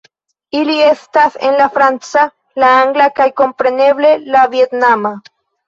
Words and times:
Ili 0.59 0.77
estas 0.85 1.37
en 1.49 1.57
la 1.59 1.67
franca, 1.75 2.25
la 2.65 2.73
angla 2.79 3.09
kaj 3.21 3.29
kompreneble 3.45 4.13
la 4.33 4.45
vjetnama 4.59 5.17